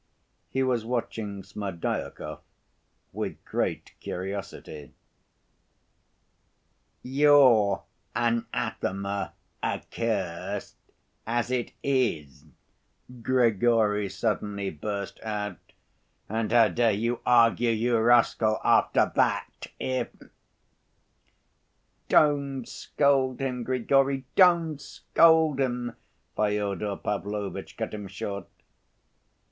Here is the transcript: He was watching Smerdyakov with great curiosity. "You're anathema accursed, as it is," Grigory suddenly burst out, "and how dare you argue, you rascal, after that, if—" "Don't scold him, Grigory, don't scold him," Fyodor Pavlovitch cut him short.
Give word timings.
He 0.49 0.63
was 0.63 0.83
watching 0.83 1.43
Smerdyakov 1.43 2.39
with 3.13 3.37
great 3.45 3.93
curiosity. 3.99 4.95
"You're 7.03 7.83
anathema 8.15 9.33
accursed, 9.61 10.77
as 11.27 11.51
it 11.51 11.73
is," 11.83 12.45
Grigory 13.21 14.09
suddenly 14.09 14.71
burst 14.71 15.19
out, 15.21 15.71
"and 16.27 16.51
how 16.51 16.69
dare 16.69 16.93
you 16.93 17.19
argue, 17.23 17.69
you 17.69 17.95
rascal, 17.99 18.57
after 18.63 19.11
that, 19.15 19.67
if—" 19.79 20.09
"Don't 22.09 22.67
scold 22.67 23.39
him, 23.39 23.61
Grigory, 23.63 24.25
don't 24.35 24.81
scold 24.81 25.59
him," 25.59 25.95
Fyodor 26.35 26.97
Pavlovitch 26.97 27.77
cut 27.77 27.93
him 27.93 28.07
short. 28.07 28.47